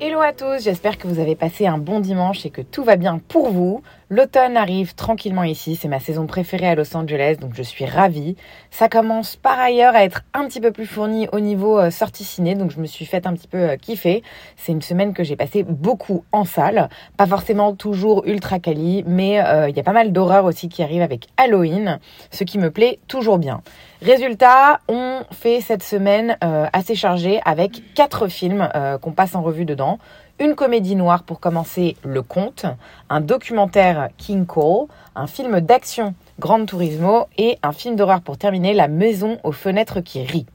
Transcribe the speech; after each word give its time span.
Hello 0.00 0.20
à 0.20 0.32
tous, 0.32 0.62
j'espère 0.62 0.96
que 0.96 1.08
vous 1.08 1.18
avez 1.18 1.34
passé 1.34 1.66
un 1.66 1.76
bon 1.76 1.98
dimanche 1.98 2.46
et 2.46 2.50
que 2.50 2.62
tout 2.62 2.84
va 2.84 2.94
bien 2.94 3.18
pour 3.18 3.50
vous. 3.50 3.82
L'automne 4.10 4.56
arrive 4.56 4.94
tranquillement 4.94 5.42
ici, 5.42 5.76
c'est 5.76 5.86
ma 5.86 6.00
saison 6.00 6.26
préférée 6.26 6.68
à 6.68 6.74
Los 6.74 6.96
Angeles, 6.96 7.36
donc 7.38 7.52
je 7.52 7.62
suis 7.62 7.84
ravie. 7.84 8.36
Ça 8.70 8.88
commence 8.88 9.36
par 9.36 9.58
ailleurs 9.58 9.94
à 9.94 10.02
être 10.02 10.22
un 10.32 10.46
petit 10.46 10.62
peu 10.62 10.72
plus 10.72 10.86
fourni 10.86 11.28
au 11.30 11.40
niveau 11.40 11.78
euh, 11.78 11.90
sortie 11.90 12.24
ciné, 12.24 12.54
donc 12.54 12.70
je 12.70 12.80
me 12.80 12.86
suis 12.86 13.04
fait 13.04 13.26
un 13.26 13.34
petit 13.34 13.48
peu 13.48 13.58
euh, 13.58 13.76
kiffer. 13.76 14.22
C'est 14.56 14.72
une 14.72 14.80
semaine 14.80 15.12
que 15.12 15.24
j'ai 15.24 15.36
passé 15.36 15.62
beaucoup 15.62 16.24
en 16.32 16.46
salle, 16.46 16.88
pas 17.18 17.26
forcément 17.26 17.74
toujours 17.74 18.24
ultra 18.24 18.60
quali, 18.60 19.04
mais 19.06 19.44
euh, 19.44 19.68
il 19.68 19.76
y 19.76 19.80
a 19.80 19.82
pas 19.82 19.92
mal 19.92 20.10
d'horreurs 20.10 20.46
aussi 20.46 20.70
qui 20.70 20.82
arrivent 20.82 21.02
avec 21.02 21.26
Halloween, 21.36 21.98
ce 22.30 22.44
qui 22.44 22.56
me 22.56 22.70
plaît 22.70 23.00
toujours 23.08 23.36
bien. 23.36 23.60
Résultat, 24.00 24.80
on 24.88 25.20
fait 25.32 25.60
cette 25.60 25.82
semaine 25.82 26.38
assez 26.40 26.94
chargée 26.94 27.40
avec 27.44 27.94
quatre 27.94 28.28
films 28.28 28.68
qu'on 29.02 29.10
passe 29.10 29.34
en 29.34 29.42
revue 29.42 29.64
dedans. 29.64 29.98
Une 30.40 30.54
comédie 30.54 30.94
noire 30.94 31.24
pour 31.24 31.40
commencer 31.40 31.96
Le 32.04 32.22
Conte, 32.22 32.64
un 33.10 33.20
documentaire 33.20 34.10
King 34.18 34.46
Cole, 34.46 34.86
un 35.16 35.26
film 35.26 35.58
d'action 35.58 36.14
Grand 36.38 36.64
Turismo 36.64 37.26
et 37.36 37.58
un 37.64 37.72
film 37.72 37.96
d'horreur 37.96 38.20
pour 38.20 38.38
terminer 38.38 38.72
La 38.72 38.86
Maison 38.86 39.38
aux 39.42 39.50
fenêtres 39.50 40.00
qui 40.00 40.22
rit. 40.22 40.46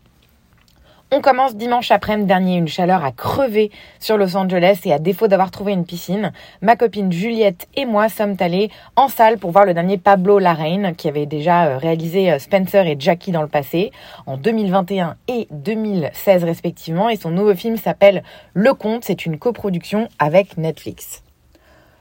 On 1.15 1.21
commence 1.21 1.55
dimanche 1.55 1.91
après-midi 1.91 2.27
dernier, 2.27 2.57
une 2.57 2.67
chaleur 2.67 3.05
à 3.05 3.11
crever 3.11 3.69
sur 3.99 4.17
Los 4.17 4.35
Angeles 4.35 4.79
et 4.85 4.93
à 4.93 4.97
défaut 4.97 5.27
d'avoir 5.27 5.51
trouvé 5.51 5.71
une 5.71 5.85
piscine, 5.85 6.31
ma 6.63 6.75
copine 6.75 7.11
Juliette 7.11 7.67
et 7.75 7.85
moi 7.85 8.09
sommes 8.09 8.35
allés 8.39 8.71
en 8.95 9.09
salle 9.09 9.37
pour 9.37 9.51
voir 9.51 9.63
le 9.63 9.75
dernier 9.75 9.99
Pablo 9.99 10.39
Larraine 10.39 10.95
qui 10.95 11.07
avait 11.07 11.27
déjà 11.27 11.67
euh, 11.67 11.77
réalisé 11.77 12.31
euh, 12.31 12.39
Spencer 12.39 12.87
et 12.87 12.95
Jackie 12.97 13.31
dans 13.31 13.43
le 13.43 13.47
passé 13.47 13.91
en 14.25 14.37
2021 14.37 15.15
et 15.27 15.47
2016 15.51 16.45
respectivement 16.45 17.09
et 17.09 17.15
son 17.15 17.29
nouveau 17.29 17.53
film 17.53 17.77
s'appelle 17.77 18.23
Le 18.55 18.73
Conte, 18.73 19.03
c'est 19.03 19.27
une 19.27 19.37
coproduction 19.37 20.09
avec 20.17 20.57
Netflix. 20.57 21.21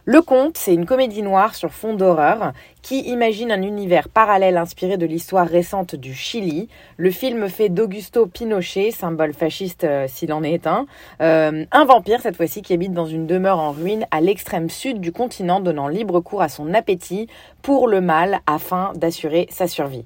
Le 0.05 0.20
Conte, 0.20 0.58
c'est 0.58 0.75
une 0.75 0.84
comédie 0.84 1.22
noire 1.22 1.55
sur 1.55 1.72
fond 1.72 1.95
d'horreur 1.95 2.55
qui 2.83 3.03
imagine 3.03 3.53
un 3.53 3.62
univers 3.62 4.08
parallèle 4.08 4.56
inspiré 4.56 4.97
de 4.97 5.06
l'histoire 5.06 5.47
récente 5.47 5.95
du 5.95 6.12
Chili. 6.12 6.69
Le 6.97 7.12
film 7.12 7.48
fait 7.48 7.69
d'Augusto 7.69 8.27
Pinochet, 8.27 8.91
symbole 8.91 9.33
fasciste 9.33 9.84
euh, 9.84 10.08
s'il 10.08 10.33
en 10.33 10.42
est 10.42 10.67
un, 10.67 10.86
euh, 11.20 11.64
un 11.70 11.84
vampire 11.84 12.20
cette 12.20 12.34
fois-ci 12.34 12.62
qui 12.62 12.73
habite 12.73 12.92
dans 12.92 13.06
une 13.06 13.28
demeure 13.28 13.61
en 13.61 13.70
ruine 13.70 14.05
à 14.11 14.20
l'extrême 14.20 14.70
sud 14.70 14.98
du 14.98 15.12
continent, 15.12 15.61
donnant 15.61 15.86
libre 15.86 16.19
cours 16.19 16.42
à 16.42 16.48
son 16.48 16.75
appétit 16.75 17.28
pour 17.62 17.86
le 17.86 18.00
mal 18.00 18.41
afin 18.48 18.92
d'assurer 18.97 19.47
sa 19.50 19.69
survie. 19.69 20.05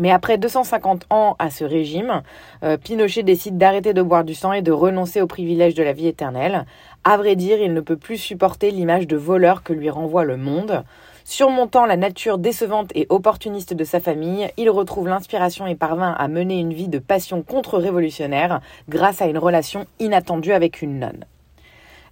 Mais 0.00 0.12
après 0.12 0.38
250 0.38 1.06
ans 1.10 1.34
à 1.40 1.50
ce 1.50 1.64
régime, 1.64 2.22
euh, 2.62 2.76
Pinochet 2.76 3.24
décide 3.24 3.58
d'arrêter 3.58 3.94
de 3.94 4.02
boire 4.02 4.22
du 4.22 4.34
sang 4.34 4.52
et 4.52 4.62
de 4.62 4.70
renoncer 4.70 5.20
au 5.20 5.26
privilège 5.26 5.74
de 5.74 5.82
la 5.82 5.92
vie 5.92 6.06
éternelle. 6.06 6.66
À 7.02 7.16
vrai 7.16 7.34
dire, 7.34 7.60
il 7.60 7.74
ne 7.74 7.80
peut 7.80 7.96
plus 7.96 8.16
supporter 8.16 8.70
l'image 8.70 9.08
de 9.08 9.16
voleur 9.16 9.64
que 9.64 9.72
lui 9.72 9.90
renvoie 9.90 10.24
le 10.24 10.36
monde. 10.36 10.84
Surmontant 11.24 11.84
la 11.84 11.96
nature 11.96 12.38
décevante 12.38 12.90
et 12.94 13.06
opportuniste 13.08 13.74
de 13.74 13.84
sa 13.84 13.98
famille, 13.98 14.48
il 14.56 14.70
retrouve 14.70 15.08
l'inspiration 15.08 15.66
et 15.66 15.74
parvint 15.74 16.12
à 16.12 16.28
mener 16.28 16.58
une 16.60 16.72
vie 16.72 16.88
de 16.88 17.00
passion 17.00 17.42
contre-révolutionnaire 17.42 18.60
grâce 18.88 19.20
à 19.20 19.26
une 19.26 19.36
relation 19.36 19.84
inattendue 19.98 20.52
avec 20.52 20.80
une 20.80 21.00
nonne. 21.00 21.24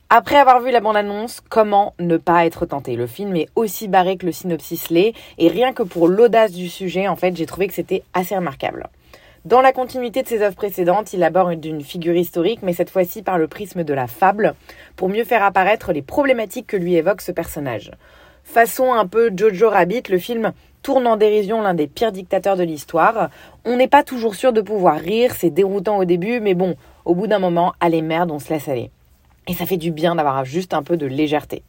Après 0.09 0.37
avoir 0.37 0.61
vu 0.61 0.71
la 0.71 0.79
bande-annonce, 0.79 1.41
comment 1.49 1.93
ne 1.99 2.17
pas 2.17 2.47
être 2.47 2.65
tenté? 2.65 2.95
Le 2.95 3.09
film 3.09 3.35
est 3.35 3.49
aussi 3.57 3.89
barré 3.89 4.17
que 4.17 4.27
le 4.27 4.31
synopsis 4.31 4.89
l'est, 4.89 5.15
et 5.37 5.49
rien 5.49 5.73
que 5.73 5.83
pour 5.83 6.07
l'audace 6.07 6.53
du 6.53 6.69
sujet, 6.69 7.09
en 7.09 7.17
fait, 7.17 7.37
j'ai 7.37 7.45
trouvé 7.45 7.67
que 7.67 7.75
c'était 7.75 8.05
assez 8.15 8.37
remarquable. 8.37 8.87
Dans 9.45 9.61
la 9.61 9.73
continuité 9.73 10.23
de 10.23 10.29
ses 10.29 10.43
œuvres 10.43 10.55
précédentes, 10.55 11.13
il 11.13 11.25
aborde 11.25 11.65
une 11.65 11.83
figure 11.83 12.15
historique, 12.15 12.61
mais 12.63 12.73
cette 12.73 12.91
fois-ci 12.91 13.23
par 13.23 13.37
le 13.37 13.49
prisme 13.49 13.83
de 13.83 13.95
la 13.95 14.07
fable, 14.07 14.55
pour 14.95 15.09
mieux 15.09 15.25
faire 15.25 15.43
apparaître 15.43 15.93
les 15.93 16.03
problématiques 16.03 16.69
que 16.69 16.77
lui 16.77 16.95
évoque 16.95 17.21
ce 17.21 17.33
personnage. 17.33 17.91
Façon 18.45 18.93
un 18.93 19.09
peu 19.09 19.33
Jojo 19.37 19.71
Rabbit, 19.71 20.05
le 20.09 20.19
film 20.19 20.53
tourne 20.83 21.09
en 21.09 21.17
dérision 21.17 21.63
l'un 21.63 21.75
des 21.75 21.89
pires 21.89 22.13
dictateurs 22.13 22.57
de 22.57 22.63
l'histoire. 22.63 23.29
On 23.65 23.77
n'est 23.77 23.89
pas 23.89 24.05
toujours 24.05 24.37
sûr 24.37 24.53
de 24.53 24.61
pouvoir 24.61 25.01
rire, 25.01 25.35
c'est 25.37 25.51
déroutant 25.51 25.99
au 25.99 26.05
début, 26.05 26.39
mais 26.39 26.55
bon, 26.55 26.77
au 27.05 27.17
bout 27.17 27.27
d'un 27.27 27.41
moment, 27.41 27.73
allez 27.81 28.03
merde, 28.03 28.31
on 28.31 28.39
se 28.39 28.51
laisse 28.53 28.69
aller. 28.69 28.93
Et 29.49 29.55
ça 29.55 29.67
fait 29.67 29.77
du 29.77 29.91
bien 29.91 30.15
d'avoir 30.15 30.45
juste 30.45 30.75
un 30.75 30.83
peu 30.83 30.97
de 30.97 31.07
légèreté. 31.07 31.63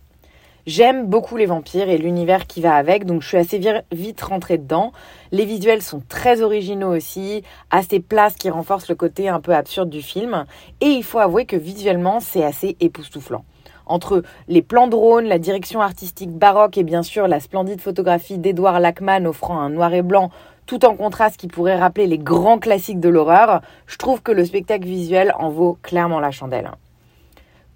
J'aime 0.67 1.05
beaucoup 1.07 1.37
les 1.37 1.45
vampires 1.45 1.87
et 1.87 1.97
l'univers 1.97 2.45
qui 2.45 2.59
va 2.59 2.75
avec, 2.75 3.05
donc 3.05 3.21
je 3.21 3.27
suis 3.29 3.37
assez 3.37 3.61
vite 3.93 4.19
rentrée 4.19 4.57
dedans. 4.57 4.91
Les 5.31 5.45
visuels 5.45 5.81
sont 5.81 6.01
très 6.09 6.41
originaux 6.41 6.93
aussi, 6.93 7.43
assez 7.71 8.01
places 8.01 8.35
qui 8.35 8.49
renforcent 8.49 8.89
le 8.89 8.95
côté 8.95 9.29
un 9.29 9.39
peu 9.39 9.55
absurde 9.55 9.89
du 9.89 10.01
film. 10.01 10.45
Et 10.81 10.87
il 10.87 11.03
faut 11.03 11.19
avouer 11.19 11.45
que 11.45 11.55
visuellement, 11.55 12.19
c'est 12.19 12.43
assez 12.43 12.75
époustouflant. 12.81 13.45
Entre 13.85 14.23
les 14.49 14.61
plans 14.61 14.89
drones, 14.89 15.23
la 15.23 15.39
direction 15.39 15.79
artistique 15.79 16.31
baroque 16.31 16.77
et 16.77 16.83
bien 16.83 17.01
sûr 17.01 17.29
la 17.29 17.39
splendide 17.39 17.79
photographie 17.79 18.37
d'Edouard 18.37 18.81
Lachman 18.81 19.25
offrant 19.25 19.61
un 19.61 19.69
noir 19.69 19.93
et 19.93 20.01
blanc 20.01 20.31
tout 20.65 20.83
en 20.83 20.95
contraste 20.95 21.37
qui 21.37 21.47
pourrait 21.47 21.79
rappeler 21.79 22.07
les 22.07 22.17
grands 22.17 22.59
classiques 22.59 22.99
de 22.99 23.07
l'horreur, 23.07 23.61
je 23.85 23.95
trouve 23.95 24.21
que 24.21 24.33
le 24.33 24.43
spectacle 24.43 24.85
visuel 24.85 25.33
en 25.39 25.49
vaut 25.49 25.77
clairement 25.81 26.19
la 26.19 26.31
chandelle. 26.31 26.71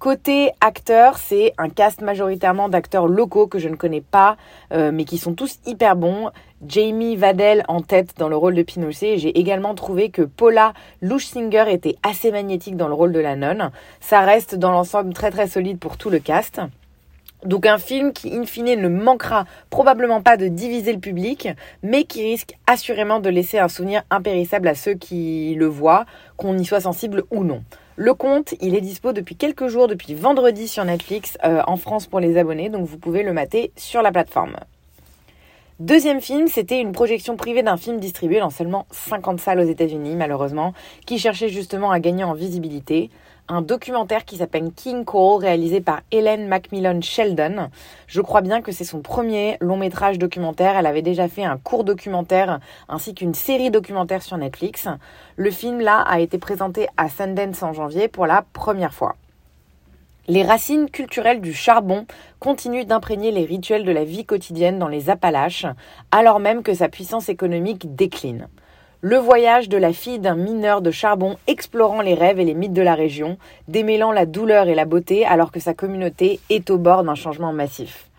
Côté 0.02 0.50
acteurs, 0.62 1.20
c'est 1.20 1.54
un 1.60 1.70
cast 1.70 2.02
majoritairement 2.02 2.70
d'acteurs 2.70 3.08
locaux 3.08 3.46
que 3.46 3.60
je 3.60 3.70
ne 3.70 3.76
connais 3.76 4.02
pas, 4.02 4.36
euh, 4.74 4.92
mais 4.92 5.06
qui 5.06 5.20
sont 5.20 5.36
tous 5.36 5.60
hyper 5.68 5.96
bons. 5.96 6.32
Jamie 6.68 7.16
Vadel 7.16 7.64
en 7.68 7.82
tête 7.82 8.16
dans 8.18 8.28
le 8.28 8.36
rôle 8.36 8.56
de 8.56 8.64
Pinochet. 8.64 9.20
J'ai 9.20 9.38
également 9.40 9.76
trouvé 9.76 10.10
que 10.10 10.24
Paula 10.24 10.74
Luschsinger 11.04 11.66
était 11.68 11.98
assez 12.02 12.32
magnétique 12.32 12.78
dans 12.78 12.88
le 12.88 12.96
rôle 12.96 13.12
de 13.12 13.20
la 13.20 13.36
nonne. 13.36 13.70
Ça 14.00 14.22
reste 14.22 14.56
dans 14.56 14.72
l'ensemble 14.72 15.14
très 15.14 15.30
très 15.30 15.48
solide 15.48 15.78
pour 15.78 15.98
tout 15.98 16.10
le 16.10 16.18
cast. 16.18 16.62
Donc 17.46 17.68
un 17.68 17.78
film 17.78 18.12
qui, 18.12 18.36
in 18.36 18.46
fine, 18.46 18.82
ne 18.82 18.90
manquera 18.90 19.46
probablement 19.70 20.24
pas 20.24 20.36
de 20.36 20.48
diviser 20.48 20.94
le 20.94 21.00
public, 21.00 21.48
mais 21.84 22.06
qui 22.06 22.24
risque 22.24 22.56
assurément 22.66 23.20
de 23.20 23.30
laisser 23.30 23.60
un 23.60 23.68
souvenir 23.68 24.02
impérissable 24.10 24.68
à 24.68 24.74
ceux 24.74 24.96
qui 24.96 25.54
le 25.54 25.68
voient, 25.68 26.08
qu'on 26.38 26.58
y 26.58 26.66
soit 26.66 26.82
sensible 26.82 27.22
ou 27.30 27.44
non. 27.44 27.62
Le 28.04 28.16
compte, 28.16 28.56
il 28.62 28.74
est 28.74 28.82
dispo 28.82 29.14
depuis 29.14 29.36
quelques 29.36 29.68
jours, 29.68 29.88
depuis 29.88 30.16
vendredi 30.16 30.68
sur 30.68 30.84
Netflix 30.84 31.38
euh, 31.44 31.62
en 31.68 31.78
France 31.78 32.08
pour 32.08 32.20
les 32.20 32.36
abonnés, 32.36 32.70
donc 32.70 32.88
vous 32.88 32.98
pouvez 32.98 33.22
le 33.22 33.32
mater 33.32 33.72
sur 33.76 34.02
la 34.02 34.12
plateforme. 34.12 34.56
Deuxième 35.80 36.20
film, 36.20 36.48
c'était 36.48 36.82
une 36.82 36.94
projection 36.94 37.38
privée 37.38 37.62
d'un 37.62 37.78
film 37.78 38.00
distribué 38.00 38.40
dans 38.40 38.50
seulement 38.50 38.88
50 38.90 39.40
salles 39.40 39.60
aux 39.60 39.70
États-Unis, 39.70 40.16
malheureusement, 40.16 40.74
qui 41.06 41.20
cherchait 41.20 41.50
justement 41.50 41.92
à 41.92 42.00
gagner 42.00 42.24
en 42.24 42.34
visibilité. 42.34 43.12
Un 43.54 43.62
documentaire 43.62 44.24
qui 44.24 44.38
s'appelle 44.38 44.72
King 44.74 45.04
Cole, 45.04 45.42
réalisé 45.42 45.82
par 45.82 46.04
Helen 46.10 46.48
Macmillan 46.48 47.02
Sheldon. 47.02 47.68
Je 48.08 48.22
crois 48.22 48.40
bien 48.40 48.62
que 48.62 48.72
c'est 48.72 48.86
son 48.86 49.02
premier 49.02 49.58
long 49.60 49.76
métrage 49.76 50.18
documentaire. 50.18 50.78
Elle 50.78 50.86
avait 50.86 51.02
déjà 51.02 51.28
fait 51.28 51.44
un 51.44 51.58
court 51.58 51.84
documentaire 51.84 52.62
ainsi 52.88 53.14
qu'une 53.14 53.34
série 53.34 53.70
documentaire 53.70 54.22
sur 54.22 54.38
Netflix. 54.38 54.88
Le 55.36 55.52
film 55.52 55.82
là 55.82 56.00
a 56.00 56.22
été 56.22 56.38
présenté 56.38 56.88
à 56.96 57.10
Sundance 57.10 57.62
en 57.62 57.74
janvier 57.74 58.08
pour 58.08 58.26
la 58.26 58.46
première 58.54 58.94
fois. 58.94 59.18
Les 60.30 60.44
racines 60.44 60.90
culturelles 60.90 61.42
du 61.42 61.54
charbon 61.54 62.06
continuent 62.40 62.86
d'imprégner 62.86 63.32
les 63.32 63.44
rituels 63.44 63.84
de 63.84 63.92
la 63.92 64.06
vie 64.06 64.24
quotidienne 64.24 64.80
dans 64.80 64.88
les 64.88 65.10
Appalaches, 65.10 65.66
alors 66.12 66.40
même 66.40 66.64
que 66.64 66.74
sa 66.74 66.88
puissance 66.88 67.28
économique 67.28 67.96
décline. 67.96 68.48
Le 69.04 69.18
voyage 69.18 69.68
de 69.68 69.78
la 69.78 69.94
fille 69.94 70.20
d'un 70.20 70.36
mineur 70.36 70.84
de 70.84 70.92
charbon 70.92 71.36
explorant 71.48 72.02
les 72.02 72.14
rêves 72.14 72.40
et 72.40 72.46
les 72.46 72.54
mythes 72.54 72.72
de 72.72 72.84
la 72.84 72.94
région, 72.94 73.40
démêlant 73.68 74.12
la 74.12 74.28
douleur 74.28 74.68
et 74.68 74.76
la 74.76 74.86
beauté 74.86 75.26
alors 75.26 75.52
que 75.52 75.60
sa 75.60 75.74
communauté 75.74 76.40
est 76.52 76.70
au 76.70 76.78
bord 76.78 77.04
d'un 77.04 77.16
changement 77.16 77.52
massif. 77.52 78.12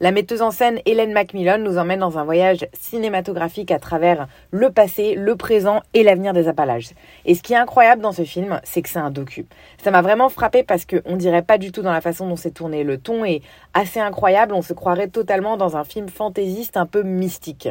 La 0.00 0.12
metteuse 0.12 0.40
en 0.40 0.50
scène 0.50 0.80
Hélène 0.86 1.12
Macmillan 1.12 1.58
nous 1.58 1.76
emmène 1.76 2.00
dans 2.00 2.16
un 2.16 2.24
voyage 2.24 2.66
cinématographique 2.72 3.70
à 3.70 3.78
travers 3.78 4.28
le 4.50 4.70
passé, 4.70 5.14
le 5.14 5.36
présent 5.36 5.82
et 5.92 6.02
l'avenir 6.02 6.32
des 6.32 6.48
Appalaches. 6.48 6.94
Et 7.26 7.34
ce 7.34 7.42
qui 7.42 7.52
est 7.52 7.58
incroyable 7.58 8.00
dans 8.00 8.12
ce 8.12 8.24
film, 8.24 8.62
c'est 8.64 8.80
que 8.80 8.88
c'est 8.88 8.98
un 8.98 9.10
docu. 9.10 9.44
Ça 9.84 9.90
m'a 9.90 10.00
vraiment 10.00 10.30
frappé 10.30 10.62
parce 10.62 10.86
qu'on 10.86 11.16
dirait 11.16 11.42
pas 11.42 11.58
du 11.58 11.70
tout 11.70 11.82
dans 11.82 11.92
la 11.92 12.00
façon 12.00 12.26
dont 12.26 12.36
c'est 12.36 12.52
tourné. 12.52 12.82
Le 12.82 12.96
ton 12.96 13.26
est 13.26 13.42
assez 13.74 14.00
incroyable, 14.00 14.54
on 14.54 14.62
se 14.62 14.72
croirait 14.72 15.08
totalement 15.08 15.58
dans 15.58 15.76
un 15.76 15.84
film 15.84 16.08
fantaisiste 16.08 16.78
un 16.78 16.86
peu 16.86 17.02
mystique. 17.02 17.68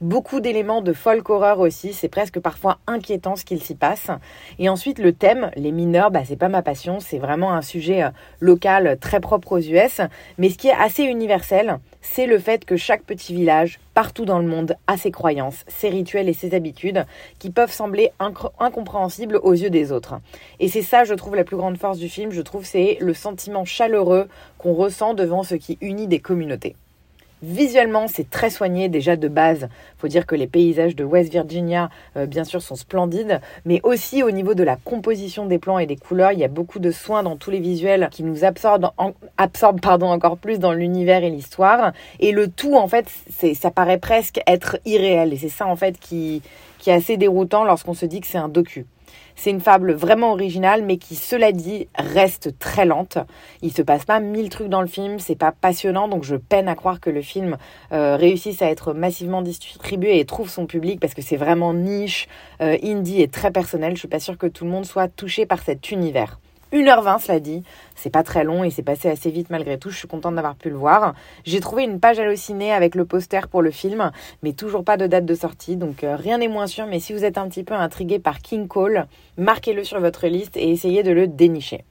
Beaucoup 0.00 0.40
d'éléments 0.40 0.82
de 0.82 0.92
folk 0.92 1.28
horreur 1.28 1.58
aussi, 1.60 1.92
c'est 1.92 2.08
presque 2.08 2.40
parfois 2.40 2.78
inquiétant 2.86 3.36
ce 3.36 3.44
qu'il 3.44 3.62
s'y 3.62 3.74
passe. 3.74 4.10
Et 4.58 4.68
ensuite 4.68 4.98
le 4.98 5.12
thème, 5.12 5.50
les 5.56 5.72
mineurs, 5.72 6.10
bah, 6.10 6.22
c'est 6.24 6.36
pas 6.36 6.48
ma 6.48 6.62
passion, 6.62 7.00
c'est 7.00 7.18
vraiment 7.18 7.52
un 7.52 7.62
sujet 7.62 8.04
euh, 8.04 8.10
local 8.40 8.98
très 9.00 9.20
propre 9.20 9.52
aux 9.52 9.58
US, 9.58 10.00
mais 10.38 10.50
ce 10.50 10.58
qui 10.58 10.68
est 10.68 10.72
assez 10.78 11.04
universel, 11.04 11.78
c'est 12.00 12.26
le 12.26 12.38
fait 12.38 12.64
que 12.64 12.76
chaque 12.76 13.02
petit 13.02 13.34
village, 13.34 13.80
partout 13.94 14.24
dans 14.24 14.38
le 14.38 14.46
monde, 14.46 14.76
a 14.86 14.96
ses 14.96 15.10
croyances, 15.10 15.64
ses 15.66 15.88
rituels 15.88 16.28
et 16.28 16.34
ses 16.34 16.54
habitudes 16.54 17.04
qui 17.38 17.50
peuvent 17.50 17.72
sembler 17.72 18.12
incompréhensibles 18.58 19.40
aux 19.42 19.52
yeux 19.52 19.70
des 19.70 19.90
autres. 19.90 20.20
Et 20.60 20.68
c'est 20.68 20.82
ça, 20.82 21.04
je 21.04 21.14
trouve, 21.14 21.34
la 21.34 21.44
plus 21.44 21.56
grande 21.56 21.78
force 21.78 21.98
du 21.98 22.08
film, 22.08 22.30
je 22.30 22.42
trouve, 22.42 22.64
c'est 22.64 22.98
le 23.00 23.14
sentiment 23.14 23.64
chaleureux 23.64 24.28
qu'on 24.58 24.74
ressent 24.74 25.14
devant 25.14 25.42
ce 25.42 25.56
qui 25.56 25.78
unit 25.80 26.06
des 26.06 26.20
communautés. 26.20 26.76
Visuellement, 27.42 28.08
c'est 28.08 28.28
très 28.28 28.50
soigné 28.50 28.88
déjà 28.88 29.14
de 29.14 29.28
base. 29.28 29.68
Faut 29.96 30.08
dire 30.08 30.26
que 30.26 30.34
les 30.34 30.48
paysages 30.48 30.96
de 30.96 31.04
West 31.04 31.30
Virginia, 31.30 31.88
euh, 32.16 32.26
bien 32.26 32.42
sûr, 32.42 32.60
sont 32.60 32.74
splendides, 32.74 33.40
mais 33.64 33.80
aussi 33.84 34.24
au 34.24 34.32
niveau 34.32 34.54
de 34.54 34.64
la 34.64 34.74
composition 34.74 35.46
des 35.46 35.58
plans 35.58 35.78
et 35.78 35.86
des 35.86 35.96
couleurs, 35.96 36.32
il 36.32 36.40
y 36.40 36.44
a 36.44 36.48
beaucoup 36.48 36.80
de 36.80 36.90
soins 36.90 37.22
dans 37.22 37.36
tous 37.36 37.50
les 37.50 37.60
visuels 37.60 38.08
qui 38.10 38.24
nous 38.24 38.44
absorbent, 38.44 38.90
pardon, 39.80 40.06
encore 40.08 40.36
plus 40.36 40.58
dans 40.58 40.72
l'univers 40.72 41.22
et 41.22 41.30
l'histoire. 41.30 41.92
Et 42.18 42.32
le 42.32 42.48
tout, 42.48 42.74
en 42.74 42.88
fait, 42.88 43.06
ça 43.54 43.70
paraît 43.70 43.98
presque 43.98 44.40
être 44.46 44.78
irréel. 44.84 45.32
Et 45.32 45.36
c'est 45.36 45.48
ça, 45.48 45.66
en 45.66 45.76
fait, 45.76 45.98
qui 46.00 46.42
est 46.86 46.92
assez 46.92 47.16
déroutant 47.16 47.64
lorsqu'on 47.64 47.94
se 47.94 48.06
dit 48.06 48.20
que 48.20 48.26
c'est 48.26 48.38
un 48.38 48.48
docu. 48.48 48.86
C'est 49.40 49.50
une 49.50 49.60
fable 49.60 49.92
vraiment 49.92 50.32
originale, 50.32 50.82
mais 50.82 50.96
qui, 50.96 51.14
cela 51.14 51.52
dit, 51.52 51.86
reste 51.94 52.58
très 52.58 52.84
lente. 52.84 53.18
Il 53.62 53.72
se 53.72 53.82
passe 53.82 54.04
pas 54.04 54.18
mille 54.18 54.48
trucs 54.48 54.66
dans 54.66 54.80
le 54.80 54.88
film, 54.88 55.20
c'est 55.20 55.36
pas 55.36 55.52
passionnant, 55.52 56.08
donc 56.08 56.24
je 56.24 56.34
peine 56.34 56.66
à 56.66 56.74
croire 56.74 56.98
que 56.98 57.08
le 57.08 57.22
film 57.22 57.56
euh, 57.92 58.16
réussisse 58.16 58.62
à 58.62 58.66
être 58.68 58.94
massivement 58.94 59.40
distribué 59.40 60.18
et 60.18 60.24
trouve 60.24 60.50
son 60.50 60.66
public 60.66 60.98
parce 60.98 61.14
que 61.14 61.22
c'est 61.22 61.36
vraiment 61.36 61.72
niche, 61.72 62.26
euh, 62.60 62.76
indie 62.82 63.22
et 63.22 63.28
très 63.28 63.52
personnel. 63.52 63.94
Je 63.94 64.00
suis 64.00 64.08
pas 64.08 64.18
sûre 64.18 64.36
que 64.36 64.48
tout 64.48 64.64
le 64.64 64.70
monde 64.70 64.84
soit 64.84 65.06
touché 65.06 65.46
par 65.46 65.62
cet 65.62 65.92
univers. 65.92 66.40
1h20, 66.72 67.20
cela 67.20 67.40
dit. 67.40 67.62
C'est 67.94 68.10
pas 68.10 68.22
très 68.22 68.44
long 68.44 68.64
et 68.64 68.70
c'est 68.70 68.82
passé 68.82 69.08
assez 69.08 69.30
vite 69.30 69.50
malgré 69.50 69.78
tout. 69.78 69.90
Je 69.90 69.96
suis 69.96 70.08
contente 70.08 70.34
d'avoir 70.34 70.54
pu 70.54 70.70
le 70.70 70.76
voir. 70.76 71.14
J'ai 71.44 71.60
trouvé 71.60 71.84
une 71.84 72.00
page 72.00 72.18
hallucinée 72.18 72.72
avec 72.72 72.94
le 72.94 73.04
poster 73.04 73.48
pour 73.48 73.62
le 73.62 73.70
film, 73.70 74.10
mais 74.42 74.52
toujours 74.52 74.84
pas 74.84 74.96
de 74.96 75.06
date 75.06 75.24
de 75.24 75.34
sortie. 75.34 75.76
Donc 75.76 76.04
euh, 76.04 76.16
rien 76.16 76.38
n'est 76.38 76.48
moins 76.48 76.66
sûr. 76.66 76.86
Mais 76.86 77.00
si 77.00 77.12
vous 77.12 77.24
êtes 77.24 77.38
un 77.38 77.48
petit 77.48 77.64
peu 77.64 77.74
intrigué 77.74 78.18
par 78.18 78.40
King 78.40 78.68
Cole, 78.68 79.06
marquez-le 79.36 79.84
sur 79.84 80.00
votre 80.00 80.26
liste 80.26 80.56
et 80.56 80.70
essayez 80.70 81.02
de 81.02 81.12
le 81.12 81.26
dénicher. 81.26 81.84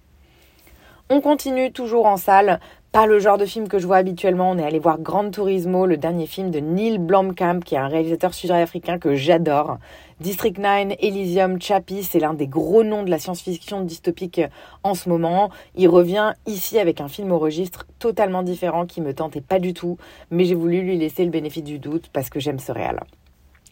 On 1.10 1.22
continue 1.22 1.72
toujours 1.72 2.06
en 2.06 2.18
salle 2.18 2.60
pas 2.92 3.06
le 3.06 3.20
genre 3.20 3.38
de 3.38 3.46
film 3.46 3.68
que 3.68 3.80
je 3.80 3.86
vois 3.86 3.98
habituellement. 3.98 4.52
On 4.52 4.58
est 4.58 4.66
allé 4.66 4.80
voir 4.80 5.00
Grand 5.00 5.30
Turismo, 5.30 5.86
le 5.86 5.98
dernier 5.98 6.26
film 6.26 6.52
de 6.52 6.60
Neil 6.60 6.98
Blomkamp, 6.98 7.60
qui 7.60 7.76
est 7.76 7.78
un 7.78 7.88
réalisateur 7.88 8.34
sud-africain 8.34 8.98
que 8.98 9.14
j'adore. 9.14 9.78
District 10.20 10.58
9, 10.58 10.96
Elysium, 11.00 11.62
Chappie, 11.62 12.02
c'est 12.02 12.20
l'un 12.20 12.34
des 12.34 12.48
gros 12.48 12.84
noms 12.84 13.04
de 13.04 13.12
la 13.12 13.20
science-fiction 13.20 13.82
dystopique 13.82 14.42
en 14.82 14.96
ce 14.96 15.10
moment. 15.10 15.52
Il 15.76 15.90
revient 15.90 16.34
ici 16.48 16.80
avec 16.80 17.02
un 17.02 17.08
film 17.08 17.32
au 17.32 17.38
registre 17.38 17.86
totalement 18.00 18.42
différent 18.42 18.88
qui 18.88 19.00
me 19.00 19.14
tentait 19.14 19.42
pas 19.42 19.60
du 19.60 19.76
tout, 19.76 19.98
mais 20.32 20.46
j'ai 20.46 20.56
voulu 20.56 20.82
lui 20.82 20.98
laisser 20.98 21.24
le 21.24 21.30
bénéfice 21.30 21.64
du 21.64 21.78
doute 21.78 22.10
parce 22.12 22.32
que 22.32 22.40
j'aime 22.40 22.58
ce 22.58 22.72
réal. 22.72 23.04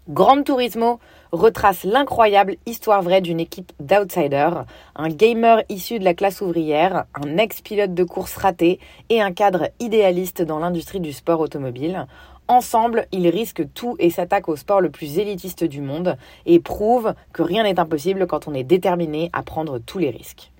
Grand 0.07 0.44
Turismo 0.44 1.00
retrace 1.31 1.83
l'incroyable 1.83 2.57
histoire 2.68 3.01
vraie 3.01 3.21
d'une 3.21 3.39
équipe 3.39 3.71
d'outsiders, 3.80 4.65
un 4.95 5.09
gamer 5.09 5.63
issu 5.68 5.98
de 5.98 6.03
la 6.03 6.13
classe 6.13 6.41
ouvrière, 6.41 7.06
un 7.15 7.39
ex-pilote 7.39 7.95
de 7.95 8.03
course 8.03 8.36
raté 8.36 8.80
et 9.09 9.19
un 9.19 9.31
cadre 9.31 9.69
idéaliste 9.80 10.44
dans 10.44 10.59
l'industrie 10.59 11.00
du 11.00 11.12
sport 11.12 11.39
automobile. 11.39 12.06
Ensemble, 12.47 13.07
ils 13.12 13.27
risquent 13.27 13.74
tout 13.74 13.95
et 13.97 14.12
s'attaquent 14.12 14.50
au 14.50 14.56
sport 14.56 14.80
le 14.80 14.92
plus 14.92 15.18
élitiste 15.18 15.63
du 15.63 15.81
monde 15.81 16.15
et 16.45 16.59
prouvent 16.59 17.15
que 17.33 17.42
rien 17.42 17.63
n'est 17.63 17.80
impossible 17.80 18.27
quand 18.27 18.47
on 18.47 18.53
est 18.53 18.63
déterminé 18.63 19.31
à 19.33 19.42
prendre 19.42 19.80
tous 19.80 19.97
les 19.97 20.12
risques. 20.12 20.51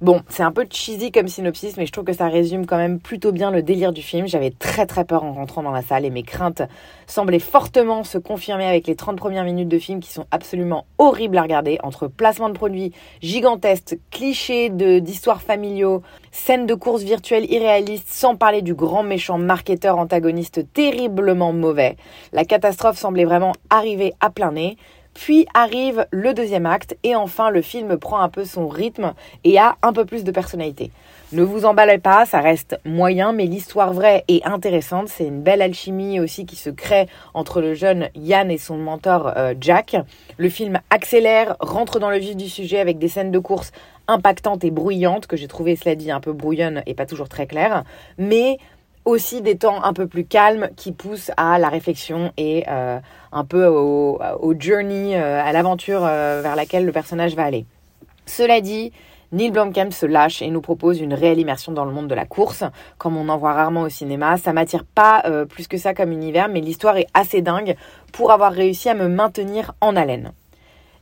Bon, 0.00 0.22
c'est 0.28 0.42
un 0.42 0.50
peu 0.50 0.66
cheesy 0.68 1.12
comme 1.12 1.28
synopsis, 1.28 1.76
mais 1.76 1.86
je 1.86 1.92
trouve 1.92 2.04
que 2.04 2.12
ça 2.12 2.26
résume 2.28 2.66
quand 2.66 2.76
même 2.76 2.98
plutôt 2.98 3.30
bien 3.30 3.52
le 3.52 3.62
délire 3.62 3.92
du 3.92 4.02
film. 4.02 4.26
J'avais 4.26 4.50
très 4.50 4.86
très 4.86 5.04
peur 5.04 5.22
en 5.22 5.32
rentrant 5.32 5.62
dans 5.62 5.70
la 5.70 5.82
salle 5.82 6.04
et 6.04 6.10
mes 6.10 6.24
craintes 6.24 6.62
semblaient 7.06 7.38
fortement 7.38 8.02
se 8.02 8.18
confirmer 8.18 8.66
avec 8.66 8.88
les 8.88 8.96
30 8.96 9.16
premières 9.16 9.44
minutes 9.44 9.68
de 9.68 9.78
film 9.78 10.00
qui 10.00 10.10
sont 10.10 10.26
absolument 10.32 10.86
horribles 10.98 11.38
à 11.38 11.42
regarder, 11.42 11.78
entre 11.84 12.08
placements 12.08 12.48
de 12.48 12.54
produits 12.54 12.92
gigantesques, 13.22 13.98
clichés 14.10 14.68
d'histoires 14.68 15.42
familiaux, 15.42 16.02
scènes 16.32 16.66
de 16.66 16.74
courses 16.74 17.02
virtuelles 17.02 17.50
irréalistes, 17.50 18.08
sans 18.08 18.34
parler 18.34 18.62
du 18.62 18.74
grand 18.74 19.04
méchant 19.04 19.38
marketeur 19.38 19.98
antagoniste 19.98 20.72
terriblement 20.72 21.52
mauvais. 21.52 21.96
La 22.32 22.44
catastrophe 22.44 22.98
semblait 22.98 23.24
vraiment 23.24 23.52
arriver 23.70 24.12
à 24.20 24.30
plein 24.30 24.52
nez. 24.52 24.76
Puis 25.14 25.46
arrive 25.54 26.06
le 26.10 26.34
deuxième 26.34 26.66
acte 26.66 26.96
et 27.02 27.14
enfin 27.14 27.50
le 27.50 27.62
film 27.62 27.96
prend 27.96 28.20
un 28.20 28.28
peu 28.28 28.44
son 28.44 28.68
rythme 28.68 29.14
et 29.44 29.58
a 29.58 29.76
un 29.82 29.92
peu 29.92 30.04
plus 30.04 30.24
de 30.24 30.30
personnalité. 30.30 30.90
Ne 31.32 31.42
vous 31.42 31.64
emballez 31.64 31.98
pas, 31.98 32.26
ça 32.26 32.40
reste 32.40 32.78
moyen, 32.84 33.32
mais 33.32 33.46
l'histoire 33.46 33.92
vraie 33.92 34.24
est 34.28 34.44
intéressante. 34.46 35.08
C'est 35.08 35.26
une 35.26 35.40
belle 35.40 35.62
alchimie 35.62 36.20
aussi 36.20 36.46
qui 36.46 36.54
se 36.54 36.70
crée 36.70 37.08
entre 37.32 37.60
le 37.60 37.74
jeune 37.74 38.08
Yann 38.14 38.50
et 38.50 38.58
son 38.58 38.76
mentor 38.76 39.32
euh, 39.36 39.54
Jack. 39.60 39.96
Le 40.36 40.48
film 40.48 40.80
accélère, 40.90 41.56
rentre 41.58 41.98
dans 41.98 42.10
le 42.10 42.18
vif 42.18 42.36
du 42.36 42.48
sujet 42.48 42.78
avec 42.78 42.98
des 42.98 43.08
scènes 43.08 43.32
de 43.32 43.38
course 43.38 43.72
impactantes 44.06 44.64
et 44.64 44.70
bruyantes, 44.70 45.26
que 45.26 45.36
j'ai 45.36 45.48
trouvé, 45.48 45.76
cela 45.76 45.94
dit, 45.94 46.10
un 46.10 46.20
peu 46.20 46.32
brouillonne 46.32 46.82
et 46.86 46.94
pas 46.94 47.06
toujours 47.06 47.28
très 47.28 47.46
claires. 47.46 47.84
Mais 48.18 48.58
aussi 49.04 49.42
des 49.42 49.56
temps 49.56 49.82
un 49.84 49.92
peu 49.92 50.06
plus 50.06 50.24
calmes 50.24 50.68
qui 50.76 50.92
poussent 50.92 51.30
à 51.36 51.58
la 51.58 51.68
réflexion 51.68 52.32
et 52.36 52.64
euh, 52.68 52.98
un 53.32 53.44
peu 53.44 53.66
au, 53.66 54.18
journey, 54.58 55.16
euh, 55.16 55.42
à 55.42 55.52
l'aventure 55.52 56.04
euh, 56.04 56.40
vers 56.42 56.56
laquelle 56.56 56.86
le 56.86 56.92
personnage 56.92 57.34
va 57.34 57.44
aller. 57.44 57.66
Cela 58.26 58.60
dit, 58.60 58.92
Neil 59.32 59.50
Blomkamp 59.50 59.90
se 59.90 60.06
lâche 60.06 60.40
et 60.40 60.48
nous 60.48 60.60
propose 60.60 61.00
une 61.00 61.12
réelle 61.12 61.38
immersion 61.38 61.72
dans 61.72 61.84
le 61.84 61.92
monde 61.92 62.08
de 62.08 62.14
la 62.14 62.24
course, 62.24 62.64
comme 62.96 63.16
on 63.16 63.28
en 63.28 63.36
voit 63.36 63.52
rarement 63.52 63.82
au 63.82 63.88
cinéma. 63.88 64.38
Ça 64.38 64.52
m'attire 64.52 64.84
pas 64.84 65.22
plus 65.48 65.66
que 65.66 65.76
ça 65.76 65.92
comme 65.92 66.12
univers, 66.12 66.48
mais 66.48 66.60
l'histoire 66.60 66.96
est 66.96 67.08
assez 67.12 67.42
dingue 67.42 67.76
pour 68.12 68.30
avoir 68.30 68.52
réussi 68.52 68.88
à 68.88 68.94
me 68.94 69.08
maintenir 69.08 69.74
en 69.80 69.96
haleine. 69.96 70.32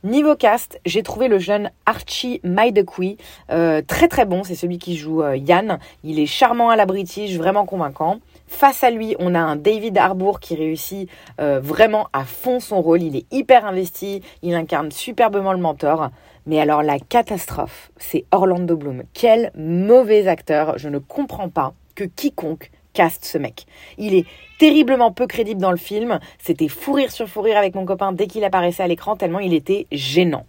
Niveau 0.03 0.35
cast, 0.35 0.81
j'ai 0.85 1.01
trouvé 1.01 1.29
le 1.29 1.39
jeune 1.39 1.71
Archie 1.85 2.41
Maidekui 2.43 3.15
euh, 3.51 3.81
très 3.81 4.09
très 4.09 4.25
bon. 4.25 4.43
C'est 4.43 4.53
celui 4.53 4.77
qui 4.77 4.97
joue 4.97 5.23
euh, 5.23 5.37
Yann. 5.37 5.79
Il 6.03 6.19
est 6.19 6.25
charmant 6.25 6.69
à 6.69 6.75
la 6.75 6.85
British, 6.85 7.37
vraiment 7.37 7.65
convaincant. 7.65 8.19
Face 8.45 8.83
à 8.83 8.89
lui, 8.89 9.15
on 9.19 9.33
a 9.33 9.39
un 9.39 9.55
David 9.55 9.97
Harbour 9.97 10.41
qui 10.41 10.55
réussit 10.55 11.09
euh, 11.39 11.61
vraiment 11.61 12.09
à 12.11 12.25
fond 12.25 12.59
son 12.59 12.81
rôle. 12.81 13.01
Il 13.01 13.15
est 13.15 13.25
hyper 13.31 13.65
investi, 13.65 14.21
il 14.41 14.55
incarne 14.55 14.91
superbement 14.91 15.53
le 15.53 15.59
mentor. 15.59 16.09
Mais 16.47 16.59
alors 16.59 16.83
la 16.83 16.99
catastrophe, 16.99 17.89
c'est 17.95 18.25
Orlando 18.31 18.75
Bloom. 18.75 19.03
Quel 19.13 19.53
mauvais 19.55 20.27
acteur. 20.27 20.77
Je 20.77 20.89
ne 20.89 20.97
comprends 20.97 21.47
pas 21.47 21.75
que 21.95 22.03
quiconque 22.03 22.71
caste 22.93 23.25
ce 23.25 23.37
mec. 23.37 23.65
Il 23.97 24.13
est 24.13 24.25
terriblement 24.59 25.11
peu 25.11 25.27
crédible 25.27 25.61
dans 25.61 25.71
le 25.71 25.77
film. 25.77 26.19
C'était 26.39 26.67
fou 26.67 26.93
rire 26.93 27.11
sur 27.11 27.27
fou 27.27 27.41
rire 27.41 27.57
avec 27.57 27.75
mon 27.75 27.85
copain 27.85 28.11
dès 28.13 28.27
qu'il 28.27 28.43
apparaissait 28.43 28.83
à 28.83 28.87
l'écran, 28.87 29.15
tellement 29.15 29.39
il 29.39 29.53
était 29.53 29.87
gênant. 29.91 30.45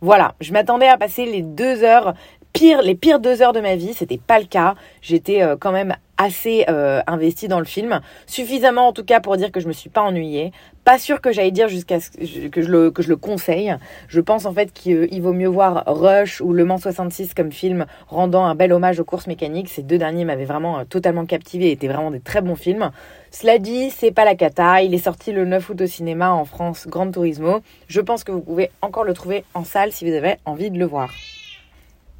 Voilà, 0.00 0.36
je 0.40 0.52
m'attendais 0.52 0.86
à 0.86 0.96
passer 0.96 1.26
les 1.26 1.42
deux 1.42 1.82
heures, 1.82 2.14
pire, 2.52 2.82
les 2.82 2.94
pires 2.94 3.20
deux 3.20 3.42
heures 3.42 3.52
de 3.52 3.60
ma 3.60 3.76
vie, 3.76 3.94
c'était 3.94 4.18
pas 4.18 4.38
le 4.38 4.46
cas. 4.46 4.74
J'étais 5.02 5.42
euh, 5.42 5.56
quand 5.58 5.72
même 5.72 5.94
assez 6.18 6.64
euh, 6.68 7.00
investi 7.06 7.46
dans 7.46 7.60
le 7.60 7.64
film, 7.64 8.00
suffisamment 8.26 8.88
en 8.88 8.92
tout 8.92 9.04
cas 9.04 9.20
pour 9.20 9.36
dire 9.36 9.52
que 9.52 9.60
je 9.60 9.68
me 9.68 9.72
suis 9.72 9.88
pas 9.88 10.02
ennuyée. 10.02 10.52
Pas 10.84 10.98
sûr 10.98 11.20
que 11.20 11.30
j'aille 11.32 11.52
dire 11.52 11.68
jusqu'à 11.68 12.00
ce 12.00 12.10
que 12.48 12.62
je 12.62 12.68
le 12.68 12.90
que 12.90 13.02
je 13.02 13.08
le 13.08 13.16
conseille. 13.16 13.76
Je 14.08 14.20
pense 14.20 14.46
en 14.46 14.52
fait 14.52 14.72
qu'il 14.72 15.22
vaut 15.22 15.32
mieux 15.32 15.48
voir 15.48 15.84
Rush 15.86 16.40
ou 16.40 16.52
Le 16.52 16.64
Mans 16.64 16.78
66 16.78 17.34
comme 17.34 17.52
film 17.52 17.86
rendant 18.08 18.46
un 18.46 18.54
bel 18.54 18.72
hommage 18.72 18.98
aux 18.98 19.04
courses 19.04 19.26
mécaniques. 19.26 19.68
Ces 19.68 19.82
deux 19.82 19.98
derniers 19.98 20.24
m'avaient 20.24 20.44
vraiment 20.44 20.80
euh, 20.80 20.84
totalement 20.84 21.26
captivé, 21.26 21.70
étaient 21.70 21.88
vraiment 21.88 22.10
des 22.10 22.20
très 22.20 22.40
bons 22.40 22.56
films. 22.56 22.90
Cela 23.30 23.58
dit, 23.58 23.90
c'est 23.90 24.10
pas 24.10 24.24
la 24.24 24.34
cata. 24.34 24.82
Il 24.82 24.94
est 24.94 24.98
sorti 24.98 25.32
le 25.32 25.44
9 25.44 25.70
août 25.70 25.80
au 25.82 25.86
cinéma 25.86 26.32
en 26.32 26.44
France, 26.44 26.86
Grand 26.88 27.10
Turismo. 27.10 27.60
Je 27.86 28.00
pense 28.00 28.24
que 28.24 28.32
vous 28.32 28.40
pouvez 28.40 28.70
encore 28.82 29.04
le 29.04 29.12
trouver 29.12 29.44
en 29.54 29.64
salle 29.64 29.92
si 29.92 30.08
vous 30.08 30.16
avez 30.16 30.36
envie 30.46 30.70
de 30.70 30.78
le 30.78 30.86
voir. 30.86 31.10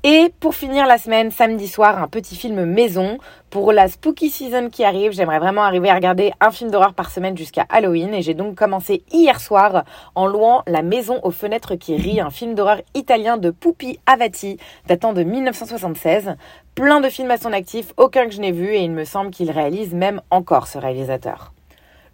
Et 0.04 0.32
pour 0.38 0.54
finir 0.54 0.86
la 0.86 0.96
semaine, 0.96 1.32
samedi 1.32 1.66
soir, 1.66 2.00
un 2.00 2.06
petit 2.06 2.36
film 2.36 2.64
maison. 2.64 3.18
Pour 3.50 3.72
la 3.72 3.88
spooky 3.88 4.30
season 4.30 4.70
qui 4.70 4.84
arrive, 4.84 5.10
j'aimerais 5.10 5.40
vraiment 5.40 5.64
arriver 5.64 5.90
à 5.90 5.94
regarder 5.96 6.32
un 6.40 6.52
film 6.52 6.70
d'horreur 6.70 6.94
par 6.94 7.10
semaine 7.10 7.36
jusqu'à 7.36 7.66
Halloween. 7.68 8.14
Et 8.14 8.22
j'ai 8.22 8.34
donc 8.34 8.54
commencé 8.54 9.02
hier 9.10 9.40
soir 9.40 9.84
en 10.14 10.28
louant 10.28 10.62
La 10.68 10.82
Maison 10.82 11.18
aux 11.24 11.32
fenêtres 11.32 11.74
qui 11.74 11.96
rit, 11.96 12.20
un 12.20 12.30
film 12.30 12.54
d'horreur 12.54 12.80
italien 12.94 13.38
de 13.38 13.50
Pupi 13.50 13.98
Avati, 14.06 14.58
datant 14.86 15.12
de 15.12 15.24
1976. 15.24 16.36
Plein 16.76 17.00
de 17.00 17.08
films 17.08 17.32
à 17.32 17.38
son 17.38 17.52
actif, 17.52 17.92
aucun 17.96 18.26
que 18.26 18.32
je 18.32 18.40
n'ai 18.40 18.52
vu 18.52 18.68
et 18.68 18.84
il 18.84 18.92
me 18.92 19.04
semble 19.04 19.32
qu'il 19.32 19.50
réalise 19.50 19.94
même 19.94 20.20
encore 20.30 20.68
ce 20.68 20.78
réalisateur. 20.78 21.52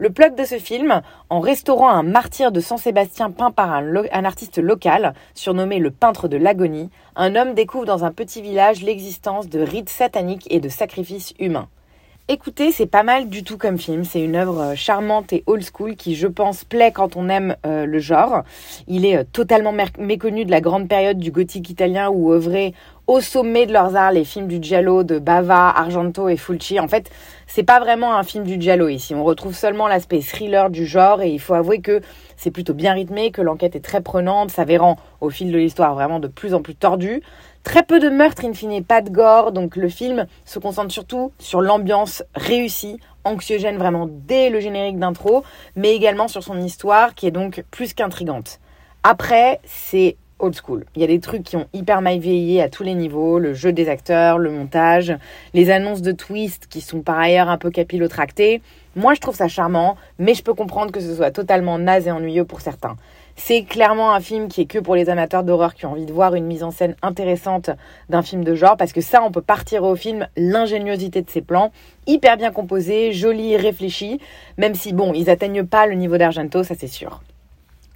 Le 0.05 0.11
plot 0.11 0.35
de 0.37 0.45
ce 0.45 0.59
film, 0.59 1.01
en 1.31 1.41
restaurant 1.41 1.89
un 1.89 2.03
martyr 2.03 2.53
de 2.53 2.61
Saint-Sébastien 2.61 3.31
peint 3.31 3.51
par 3.51 3.73
un, 3.73 4.25
artiste 4.27 4.59
local, 4.59 5.15
surnommé 5.33 5.79
le 5.79 5.91
peintre 5.91 6.29
de 6.29 6.37
l'agonie, 6.37 6.91
un 7.17 7.35
homme 7.37 7.55
découvre 7.55 7.87
dans 7.87 8.05
un 8.05 8.13
petit 8.13 8.43
village 8.43 8.83
l'existence 8.83 9.49
de 9.49 9.61
rites 9.61 9.89
sataniques 9.89 10.47
et 10.51 10.61
de 10.61 10.69
sacrifices 10.69 11.33
humains. 11.39 11.69
Écoutez, 12.27 12.73
c'est 12.73 12.87
pas 12.87 13.03
mal 13.03 13.29
du 13.29 13.45
tout 13.45 13.59
comme 13.59 13.79
film. 13.79 14.03
C'est 14.05 14.23
une 14.23 14.35
œuvre 14.35 14.61
euh, 14.61 14.75
charmante 14.75 15.35
et 15.35 15.43
old 15.47 15.63
school 15.63 15.95
qui, 15.95 16.15
je 16.15 16.27
pense, 16.27 16.65
plaît 16.65 16.91
quand 16.91 17.17
on 17.17 17.29
aime 17.29 17.55
euh, 17.67 17.85
le 17.85 17.99
genre. 17.99 18.45
Il 18.89 19.05
est 19.05 19.19
euh, 19.19 19.25
totalement 19.31 19.75
méconnu 19.99 20.47
de 20.47 20.51
la 20.51 20.63
grande 20.63 20.89
période 20.89 21.19
du 21.19 21.31
gothique 21.31 21.69
italien 21.69 22.09
où 22.09 22.33
œuvraient 22.33 22.73
au 23.07 23.21
sommet 23.21 23.67
de 23.67 23.73
leurs 23.73 23.97
arts 23.97 24.13
les 24.13 24.25
films 24.25 24.49
du 24.49 24.59
giallo 24.63 25.05
de 25.05 25.19
Bava, 25.19 25.69
Argento 25.69 26.29
et 26.29 26.37
Fulci. 26.37 26.81
En 26.81 26.89
fait, 26.89 27.11
c'est 27.47 27.63
pas 27.63 27.81
vraiment 27.81 28.17
un 28.17 28.23
film 28.23 28.45
du 28.45 28.61
giallo 28.61 28.89
ici. 28.89 29.15
On 29.15 29.25
retrouve 29.25 29.55
seulement 29.55 29.89
l'aspect 29.89 30.21
thriller 30.21 30.71
du 30.71 30.87
genre 30.87 31.21
et 31.21 31.31
il 31.31 31.41
faut 31.41 31.55
avouer 31.55 31.81
que 31.81 32.01
c'est 32.37 32.51
plutôt 32.51 32.75
bien 32.75 32.95
rythmé, 32.95 33.31
que 33.31 33.43
l'enquête 33.43 33.77
est 33.77 33.85
très 33.85 34.01
prenante, 34.01 34.51
s'avérant 34.51 34.97
au 35.21 35.31
fil 35.31 35.53
de 35.53 35.59
l'histoire 35.59 35.95
vraiment 35.95 36.19
de 36.19 36.29
plus 36.29 36.55
en 36.55 36.63
plus 36.63 36.75
tordue. 36.75 37.23
Très 37.63 37.83
peu 37.83 37.99
de 37.99 38.09
meurtres, 38.09 38.45
in 38.45 38.53
fine, 38.53 38.85
pas 38.85 39.01
de 39.01 39.11
gore, 39.11 39.53
donc 39.53 39.77
le 39.77 39.89
film 39.89 40.27
se 40.45 40.59
concentre 40.59 40.93
surtout 40.93 41.33
sur 41.39 41.61
l'ambiance 41.63 42.23
réussie, 42.35 42.99
anxiogène 43.25 43.79
vraiment 43.79 44.07
dès 44.09 44.51
le 44.51 44.61
générique 44.61 44.99
d'intro, 44.99 45.45
mais 45.77 45.95
également 45.95 46.29
sur 46.29 46.43
son 46.43 46.61
histoire 46.61 47.15
qui 47.15 47.27
est 47.27 47.31
donc 47.31 47.65
plus 47.71 47.95
qu'intrigante. 47.95 48.61
Après, 49.03 49.61
c'est 49.65 50.17
old 50.45 50.55
school. 50.55 50.85
Il 50.95 51.01
y 51.01 51.05
a 51.05 51.09
des 51.09 51.21
trucs 51.21 51.43
qui 51.43 51.57
ont 51.57 51.67
hyper 51.73 52.03
mal 52.03 52.19
vieilli 52.19 52.61
à 52.61 52.69
tous 52.69 52.83
les 52.83 52.95
niveaux, 52.95 53.39
le 53.39 53.55
jeu 53.55 53.73
des 53.73 53.89
acteurs, 53.89 54.39
le 54.39 54.51
montage, 54.51 55.17
les 55.55 55.71
annonces 55.71 56.03
de 56.03 56.13
twist 56.13 56.67
qui 56.69 56.81
sont 56.81 57.01
par 57.01 57.19
ailleurs 57.19 57.49
un 57.49 57.59
peu 57.59 57.71
capillotractées. 57.71 58.63
Moi, 58.97 59.15
je 59.15 59.21
trouve 59.21 59.35
ça 59.35 59.49
charmant, 59.49 59.97
mais 60.19 60.35
je 60.35 60.43
peux 60.43 60.55
comprendre 60.55 60.93
que 60.93 61.01
ce 61.01 61.15
soit 61.15 61.33
totalement 61.33 61.79
naze 61.79 62.07
et 62.07 62.13
ennuyeux 62.13 62.45
pour 62.45 62.61
certains. 62.61 62.97
C'est 63.37 63.65
clairement 63.65 64.13
un 64.13 64.21
film 64.21 64.47
qui 64.47 64.61
est 64.61 64.67
que 64.67 64.79
pour 64.79 64.95
les 64.95 65.11
amateurs 65.11 65.43
d'horreur 65.43 65.75
qui 65.75 65.87
ont 65.87 65.93
envie 65.93 66.07
de 66.07 66.13
voir 66.13 66.37
une 66.37 66.47
mise 66.47 66.63
en 66.63 66.71
scène 66.71 66.95
intéressante 67.03 67.71
d'un 68.09 68.23
film 68.23 68.45
de 68.45 68.55
genre, 68.55 68.77
parce 68.77 68.93
que 68.93 69.01
ça, 69.01 69.23
on 69.25 69.33
peut 69.33 69.43
partir 69.43 69.83
au 69.83 69.97
film 69.97 70.29
l'ingéniosité 70.37 71.23
de 71.23 71.31
ses 71.31 71.43
plans, 71.43 71.73
hyper 72.07 72.37
bien 72.37 72.53
composés, 72.53 73.13
jolis, 73.13 73.57
réfléchis, 73.57 74.21
même 74.57 74.77
si 74.77 74.93
bon, 74.93 75.13
ils 75.13 75.31
atteignent 75.31 75.67
pas 75.67 75.87
le 75.87 75.95
niveau 75.95 76.17
d'Argento, 76.17 76.63
ça 76.63 76.75
c'est 76.79 76.87
sûr. 76.87 77.21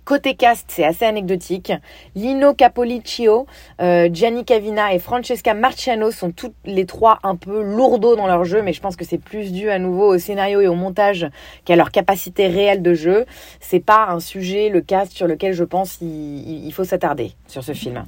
Côté 0.08 0.36
cast, 0.36 0.64
c'est 0.68 0.84
assez 0.84 1.04
anecdotique. 1.04 1.70
Lino 2.14 2.54
Capoliccio, 2.54 3.46
euh, 3.82 4.08
Gianni 4.10 4.46
Cavina 4.46 4.94
et 4.94 4.98
Francesca 4.98 5.52
Marciano 5.52 6.10
sont 6.12 6.30
toutes 6.30 6.54
les 6.64 6.86
trois 6.86 7.18
un 7.24 7.36
peu 7.36 7.62
lourdeaux 7.62 8.16
dans 8.16 8.26
leur 8.26 8.46
jeu, 8.46 8.62
mais 8.62 8.72
je 8.72 8.80
pense 8.80 8.96
que 8.96 9.04
c'est 9.04 9.18
plus 9.18 9.52
dû 9.52 9.68
à 9.68 9.78
nouveau 9.78 10.14
au 10.14 10.16
scénario 10.16 10.62
et 10.62 10.66
au 10.66 10.74
montage 10.74 11.28
qu'à 11.66 11.76
leur 11.76 11.90
capacité 11.90 12.46
réelle 12.46 12.80
de 12.80 12.94
jeu. 12.94 13.26
C'est 13.60 13.84
pas 13.84 14.06
un 14.08 14.18
sujet, 14.18 14.70
le 14.70 14.80
cast, 14.80 15.12
sur 15.12 15.26
lequel 15.26 15.52
je 15.52 15.64
pense 15.64 15.98
il 16.00 16.72
faut 16.72 16.84
s'attarder 16.84 17.32
sur 17.46 17.62
ce 17.62 17.74
film. 17.74 18.02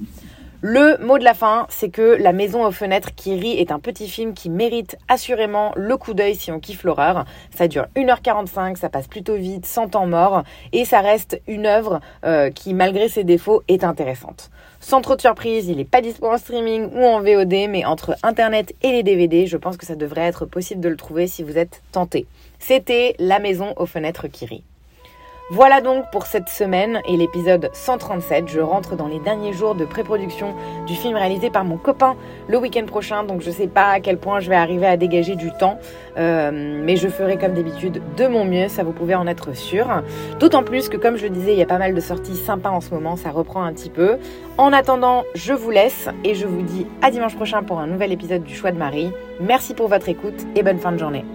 Le 0.63 1.03
mot 1.03 1.17
de 1.17 1.23
la 1.23 1.33
fin, 1.33 1.65
c'est 1.69 1.89
que 1.89 2.17
La 2.21 2.33
Maison 2.33 2.63
aux 2.63 2.71
fenêtres 2.71 3.15
qui 3.15 3.33
rit 3.33 3.57
est 3.57 3.71
un 3.71 3.79
petit 3.79 4.07
film 4.07 4.35
qui 4.35 4.47
mérite 4.47 4.95
assurément 5.07 5.71
le 5.75 5.97
coup 5.97 6.13
d'œil 6.13 6.35
si 6.35 6.51
on 6.51 6.59
kiffe 6.59 6.83
l'horreur. 6.83 7.25
Ça 7.55 7.67
dure 7.67 7.87
1h45, 7.95 8.75
ça 8.75 8.87
passe 8.87 9.07
plutôt 9.07 9.33
vite, 9.33 9.65
sans 9.65 9.87
temps 9.87 10.05
mort, 10.05 10.43
et 10.71 10.85
ça 10.85 10.99
reste 10.99 11.41
une 11.47 11.65
œuvre 11.65 11.99
euh, 12.25 12.51
qui, 12.51 12.75
malgré 12.75 13.09
ses 13.09 13.23
défauts, 13.23 13.63
est 13.67 13.83
intéressante. 13.83 14.51
Sans 14.79 15.01
trop 15.01 15.15
de 15.15 15.21
surprise, 15.21 15.67
il 15.67 15.77
n'est 15.77 15.83
pas 15.83 16.01
disponible 16.01 16.35
en 16.35 16.37
streaming 16.37 16.89
ou 16.93 17.05
en 17.05 17.21
VOD, 17.21 17.67
mais 17.67 17.83
entre 17.83 18.15
Internet 18.21 18.75
et 18.83 18.91
les 18.91 19.01
DVD, 19.01 19.47
je 19.47 19.57
pense 19.57 19.77
que 19.77 19.87
ça 19.87 19.95
devrait 19.95 20.27
être 20.27 20.45
possible 20.45 20.79
de 20.79 20.89
le 20.89 20.95
trouver 20.95 21.25
si 21.25 21.41
vous 21.41 21.57
êtes 21.57 21.81
tenté. 21.91 22.27
C'était 22.59 23.15
La 23.17 23.39
Maison 23.39 23.73
aux 23.77 23.87
fenêtres 23.87 24.27
qui 24.27 24.45
rit. 24.45 24.63
Voilà 25.53 25.81
donc 25.81 26.09
pour 26.11 26.27
cette 26.27 26.47
semaine 26.47 27.01
et 27.05 27.17
l'épisode 27.17 27.71
137. 27.73 28.47
Je 28.47 28.61
rentre 28.61 28.95
dans 28.95 29.07
les 29.07 29.19
derniers 29.19 29.51
jours 29.51 29.75
de 29.75 29.83
pré-production 29.83 30.55
du 30.87 30.95
film 30.95 31.17
réalisé 31.17 31.49
par 31.49 31.65
mon 31.65 31.75
copain 31.75 32.15
le 32.47 32.57
week-end 32.57 32.85
prochain, 32.85 33.25
donc 33.25 33.41
je 33.41 33.51
sais 33.51 33.67
pas 33.67 33.89
à 33.89 33.99
quel 33.99 34.17
point 34.17 34.39
je 34.39 34.49
vais 34.49 34.55
arriver 34.55 34.87
à 34.87 34.95
dégager 34.95 35.35
du 35.35 35.51
temps, 35.51 35.77
euh, 36.17 36.51
mais 36.81 36.95
je 36.95 37.09
ferai 37.09 37.37
comme 37.37 37.53
d'habitude 37.53 38.01
de 38.15 38.27
mon 38.27 38.45
mieux, 38.45 38.69
ça 38.69 38.83
vous 38.83 38.93
pouvez 38.93 39.13
en 39.13 39.27
être 39.27 39.53
sûr. 39.53 39.87
D'autant 40.39 40.63
plus 40.63 40.87
que 40.87 40.95
comme 40.95 41.17
je 41.17 41.23
le 41.23 41.31
disais, 41.31 41.51
il 41.51 41.59
y 41.59 41.63
a 41.63 41.65
pas 41.65 41.79
mal 41.79 41.93
de 41.93 41.99
sorties 41.99 42.37
sympas 42.37 42.69
en 42.69 42.79
ce 42.79 42.93
moment, 42.93 43.17
ça 43.17 43.31
reprend 43.31 43.61
un 43.63 43.73
petit 43.73 43.89
peu. 43.89 44.19
En 44.57 44.71
attendant, 44.71 45.25
je 45.35 45.51
vous 45.51 45.69
laisse 45.69 46.07
et 46.23 46.33
je 46.33 46.47
vous 46.47 46.61
dis 46.61 46.87
à 47.01 47.11
dimanche 47.11 47.35
prochain 47.35 47.61
pour 47.61 47.81
un 47.81 47.87
nouvel 47.87 48.13
épisode 48.13 48.45
du 48.45 48.55
Choix 48.55 48.71
de 48.71 48.77
Marie. 48.77 49.11
Merci 49.41 49.73
pour 49.73 49.89
votre 49.89 50.07
écoute 50.07 50.47
et 50.55 50.63
bonne 50.63 50.79
fin 50.79 50.93
de 50.93 50.97
journée. 50.97 51.25